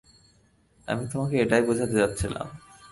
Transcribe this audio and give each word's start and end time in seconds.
আমি 0.87 1.03
তোমাকে 1.11 1.35
এটাই 1.43 1.61
বুঝাতে 1.61 1.95
চাচ্ছিলাম। 1.99 2.47